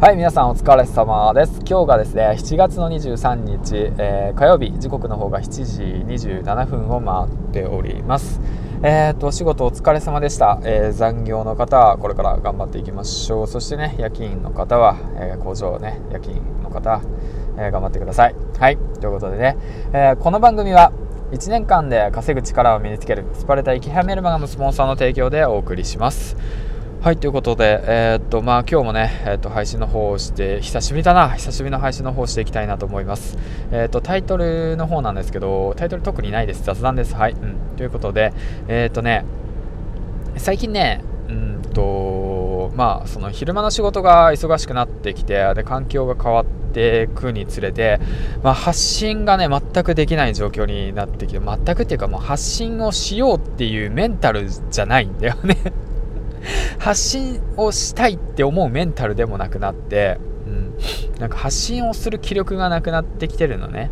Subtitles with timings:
[0.00, 1.60] はい、皆さんお疲れ様です。
[1.68, 8.40] 今日がですね、7月の23日、えー、火曜日、時刻の方が7時27分を回っております。
[8.84, 10.60] えーと、お仕事お疲れ様でした。
[10.62, 13.46] えー、残業の方はこれから頑張っていきましょう。
[13.48, 17.02] そしてね、夜勤の方は、えー、工場ね、夜勤の方は、
[17.58, 18.36] え頑張ってください。
[18.56, 19.56] はい、ということでね、
[19.92, 20.92] えこの番組は、
[21.32, 26.36] 1年間で稼ぐ力を身につけるスパルタ生きハメルマガのスポンサーの提供でお送りします。
[27.00, 33.38] はい、ということで、えー、っと、まあ、今日もね、えー、っと、配信の方をして、久しぶりだな、久しぶりの配信の方をしていきたいなと思います。
[33.70, 36.64] えー、っと、タイトルの方なんですけど、タイトル特にないです。
[36.64, 37.14] 雑談です。
[37.14, 37.34] はい。
[37.34, 37.76] うん。
[37.76, 38.32] ということで、
[38.66, 39.24] えっとね、
[40.38, 48.00] 最近ね、うんと、まあ、その昼間の仕事が忙しくなってきて、で、環境が変わっていくにつれて、
[48.42, 55.56] まあ、発信がね、全くできない状況になってきて、全くっていうか、もう発信をしようっていうメンタルじゃないんだよね
[56.78, 60.74] 発信をしたいって思うメンタルでもなくなって、うん、
[61.18, 63.90] なんか発信をする気力がなくなってきてるのね、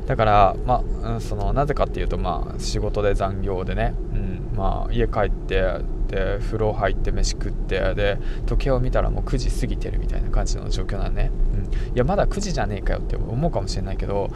[0.00, 0.82] うん、だから、ま、
[1.20, 4.38] そのなぜかっていうと、まあ、仕事で残業でね、うん。
[4.58, 5.62] まあ、家帰って
[6.08, 14.30] で風呂入って飯食ってで時計を見たらもう9時過ぎてるみたいな感じの状況なんね、うん、いやまだ9時じゃねえかよって思うかもしれないけど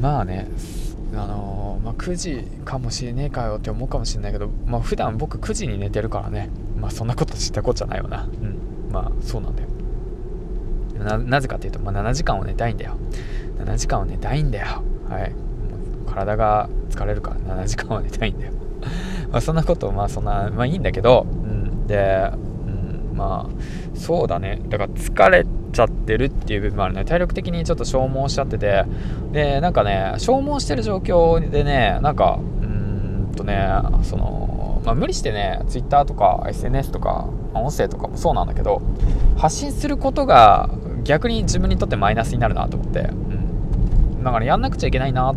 [0.00, 0.48] まあね
[1.14, 8.24] あのー、まあ、9時かもしれねえかよって思うかもしれないけど、まあ、普段僕9時に寝てるからね、まあ、そんなこと知ったこっちゃないわな。
[8.24, 8.58] うん。
[8.92, 9.68] まあ、そうなんだよ。
[10.98, 12.96] ななぜかっていうと、まあ、7時間を寝たいんだよ。
[13.58, 14.82] 7時間を寝たいんだよ。
[15.08, 15.32] はい。
[16.06, 18.52] 体が疲れるから7時間は寝たいんだよ。
[19.30, 21.86] まあそんなこと、まあそんな、まあいいんだけど、うん。
[21.86, 22.30] で、
[22.66, 24.60] うん、まあ、そうだね。
[24.68, 27.04] だから疲れてちゃってるっていう部分もあるね。
[27.04, 28.84] 体力的にちょっと消耗しちゃってて。
[29.32, 32.66] でなんかね消耗してる状況でねなんかうー
[33.30, 33.68] んとね
[34.02, 38.80] その、まあ、無理してね Twitter とか SNS とか音声とかもそうなんだけど
[39.36, 40.70] 発信することが
[41.04, 45.36] 逆に自分にとってマイナスになるなと思って、うん、だからやんなくちゃいけないなっ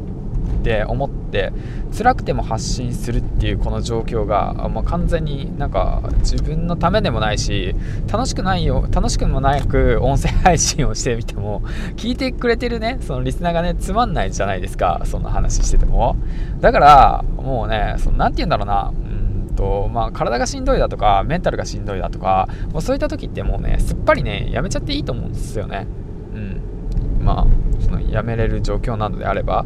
[0.64, 1.54] て思ってって
[1.98, 7.74] 辛くても発信するっていうこの状況が、まあ、完全になんか自分のためでもないし
[8.12, 11.62] 楽しくないよ楽しくもなく音声配信をしてみても
[11.96, 16.18] 聞いてくれてるねそのリスナーがねつまんないじゃないですかそんな話してても。
[16.60, 18.94] だからもうね何て言うんだろうな
[19.56, 25.88] とまあ、体がしんどいだとかメンタルがしんどいだとかもうそういった時ってもうねすっぱりねやめちゃっていいと思うんですよね。
[26.34, 26.62] うん。
[27.22, 27.46] まあ
[27.84, 29.66] そのやめれる状況なのであれば。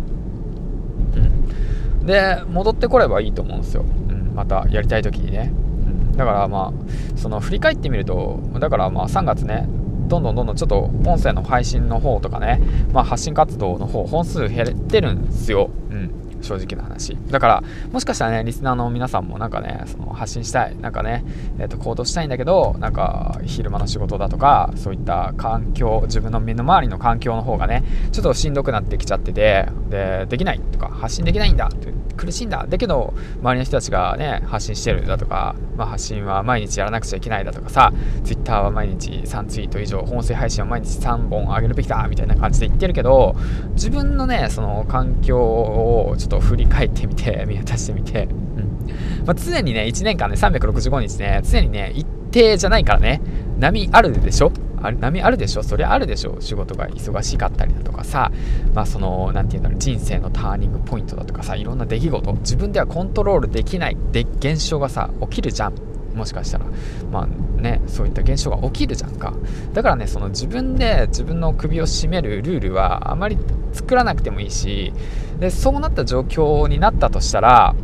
[2.06, 9.68] で戻ってこればいいと思うんですよ、うん、またやりたい時にね、うん、だからまあその振り返ってみるとだからまあ3月ね
[10.08, 12.62] どんどんどんどんちょっと音声の配信の方とかね、
[12.92, 16.12] まあ、発信活動の方本数減ってるんですよ、うん、
[16.42, 17.18] 正直な話。
[17.30, 21.26] だからもしかしたらねリスナーの皆さんもなんかねその発信したいなんかね、
[21.60, 32.66] えー、と行動したいんだけどなんか昼間の仕事だとかそういった環境自分の身の回りの環境の方がねちょっとしんどくなってきちゃっててでできないとか発信できないんだって苦しいんだ。
[32.68, 37.94] だけど周りの人たちがね発信してるだとか、まあ、発信は毎日やらなくちゃいけないだとかさ
[38.24, 43.36] Twitter は毎日3ツイート以上音声配信は毎日3本上げるべきだみたいな感じで言ってるけど
[43.74, 49.26] 自分のねその環境をちょっと振り返ってみて見渡してみて、うん。
[49.26, 53.22] まあ、常にね1年間で、ね、365日ね常にね一定じゃないからね
[53.58, 54.52] 波あるでしょ？
[54.86, 55.64] あれ波あるでしょ？
[55.64, 56.38] そりゃあるでしょ？
[56.40, 58.32] 仕事が忙しかったりだとかさ
[58.74, 62.34] まあその何て言うんだろう人生のターニングポイントだとかさいろんな出来事。
[62.34, 65.74] 自分ではコントロールできないで現象がさ起きるじゃん。
[66.14, 66.66] もしかしたら。
[67.12, 67.28] まあ
[67.62, 69.34] ねそういった現象が起きるじゃんか。
[69.74, 73.38] だからねその自分で自分の首を絞めるルールはあまり
[73.74, 74.94] 作らなくてもいいし
[75.40, 77.76] でそうなった状況になったとしたら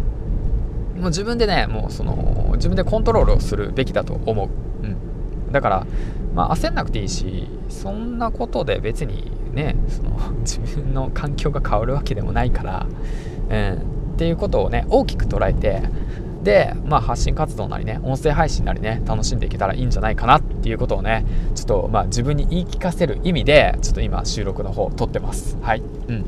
[0.96, 4.50] もう自分でねもうその自分でコントロールをするべきだと思う、
[4.86, 5.88] うん、だから
[6.34, 10.12] まあ、焦んなくていいしそんなことで別にねその
[10.42, 12.88] 自分の環境が変わるわけでもないから、
[13.50, 15.84] うん、っていうことをね大きく捉えて
[16.44, 25.58] で、まあ、発信活動なりね音声配信なりね楽しんでいけたらいいんじゃないかなっていうことをねちょっとまあ自分に言い聞かせる意味でちょっと今収録の方撮ってます。
[25.62, 26.26] はい、うん、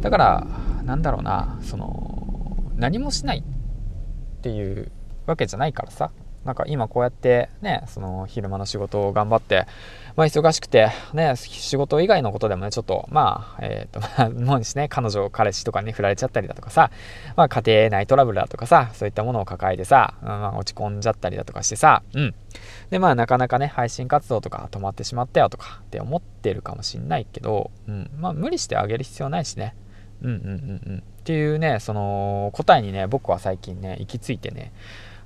[0.00, 0.46] だから
[0.84, 4.90] なんだろうなその何もしないっていう
[5.26, 6.10] わけじゃないからさ。
[6.48, 9.66] なんか今こうやってね、その昼間の仕事を頑張って、
[10.16, 16.90] まあ忙しくて、ね、仕事以外のことでもね、ちょっと、まあ、えっ、ー、と、まあ、もうですね、彼女、彼氏とかに振られちゃったりだとかさ、
[17.36, 22.34] まあ家庭内トラブルだとかさ、そういったものを抱えてさ、うん、まあ、落ち込んじゃったりだとかしてさ、うん。
[22.88, 29.74] で、まあなかなかね、配信活動とか止まってしまったよとかって思ってるかもしんないけど、うん、まあ無理してあげる必要ないしね。
[30.22, 30.98] うんうんうんうん。
[30.98, 34.72] っていうね、その答えにね、僕は最近ね、行き着いてね、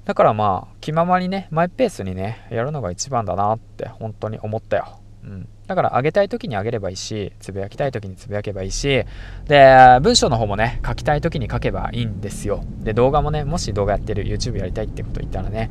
[0.04, 9.04] だからまあ気ままにねマイペースにねやるのが一番だなって本当に思ったよ、うん、だから上げたい時に上げればいいしつぶやきたい時につぶやけばいいし
[9.46, 12.64] で文章の方もね書きたい時に書けばいいんですよ。
[12.81, 15.70] で動画もねもし動画やってる YouTube やりたいってこと言ったらね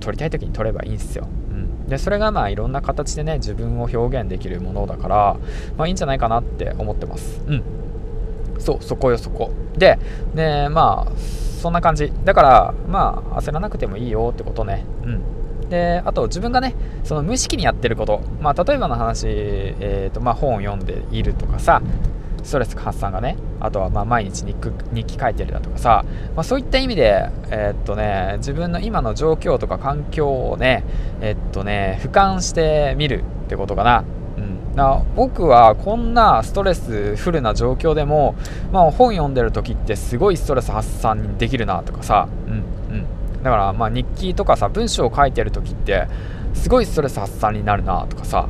[0.00, 5.36] 撮りたい時に撮ればいいんですよ、うん、でそれがまあいろんな形でね自分を表現できるものだから
[5.78, 7.40] まあいいんじゃないかなって思ってます。
[7.46, 7.83] うん。
[8.64, 9.50] そうそこよそこ。
[9.76, 9.98] で
[10.34, 12.12] でまあそんな感じ。
[12.24, 14.84] だからまあ焦らなくてもいいよってことね。
[15.04, 15.68] うん。
[15.68, 16.74] であと自分がね
[17.04, 18.20] その無意識にやってること。
[18.40, 21.82] まあ例えばの話、えーとまあ、本を読んでいるとかさ
[22.42, 24.54] ストレス発散がねあとはま毎日日
[24.92, 26.04] 日記書いてるだとかさ、
[26.36, 30.84] まあ、そういった意味で、えー、っとね、自分の今の状況とか環境をね,、
[31.22, 34.04] えー、っとね俯瞰してみるってことかな。
[34.74, 38.34] な僕はこんなストレスフルな状況でも、
[38.72, 42.52] まあ、本読んでる時ってすごいストレス発散できるなとかさ、うん
[42.96, 46.08] うん、だからまあ日記とかさ文章を書いてる時って
[46.54, 48.48] すごいストレス発散になるなとかさ、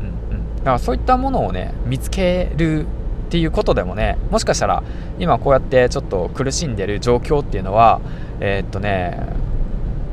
[0.00, 2.86] うんうんうん、だからそういったものをね見つけるっ
[3.30, 4.84] ていうことでもねもしかしたら
[5.18, 8.00] 今こうやってちょっと苦しんでる状況っていうのは
[8.38, 9.18] えー、っとね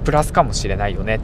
[0.05, 1.19] プラスかもしれないよね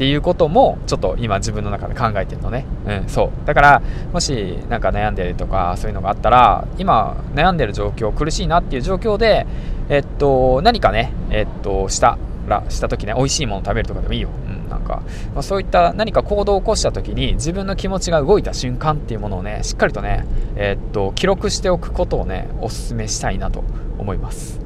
[0.00, 3.46] っていうこともちょっと今自分の中で考えてるのね、うん、そう。
[3.46, 3.82] だから
[4.14, 9.46] もし何か悩んでるとかそういうのがあったら今悩んでる状況苦しいなっていう状況で
[9.90, 12.16] えっと何かねえっとした
[12.48, 15.02] らした時ね美味しいもの食べるとかでもいいよ、うん、なんか、
[15.34, 20.24] まあ、そういった何か行動を起こした時に自分の気持ちが動いた瞬間っていうものをねしっかりとね
[20.56, 23.62] えっと記録しておくことをねおすすめしたいなと
[23.98, 24.60] 思います、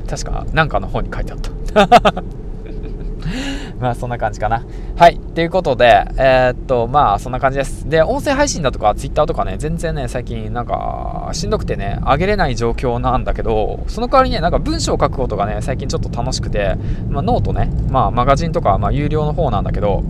[0.00, 2.22] うん、確か何かの本に書いてあった。
[3.80, 4.64] まあそんな感じかな。
[4.96, 5.18] はい。
[5.18, 7.88] ということで、えー、っと、まあそんな感じです。
[7.88, 16.76] で、音声配信だとか Twitter とかね、全然ね、最近なんかしんどくてね、上げれない状況なんだけど、その代わりね、なんか文章を書くことがね、最近ちょっと楽しくて、
[17.08, 20.02] まあ、ノートね、まあマガジンとか、まあ有料の方なんだけど、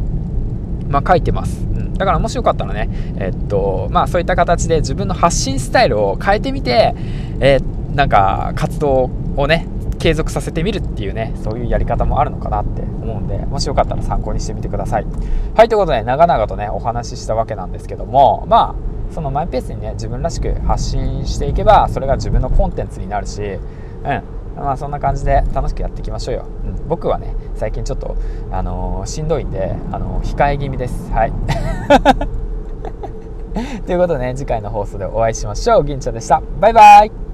[0.88, 1.62] まあ書いてます。
[1.62, 1.94] うん。
[1.94, 2.88] だからもしよかったらね、
[3.18, 6.94] え、っと、まあそういった形で自分の発信スタイルを変えてみて、
[7.40, 9.66] えー、なんか活動をね、
[9.98, 15.06] 継続させてみるっていうねそういうやり方もあるのかなって思うんでもしよかったら参考にしてみてください。
[15.54, 18.74] はいということで長々とねお話ししたわけなんですけどもま
[19.10, 24.22] あそのマイペースにね自分らしく発信していけばそれが自分のコンテンツになるしうん。
[24.58, 28.16] まあそんな感じで楽しくやっていきましょうよ、うん、僕はね最近ちょっと
[28.50, 31.10] あのー、しんどいんであのー、控え気味です。
[31.12, 31.32] はい。
[33.86, 35.84] ということでね次回の放送でお会いしましょう。
[35.84, 36.42] 銀ちゃんでした。
[36.60, 37.27] バイバイ。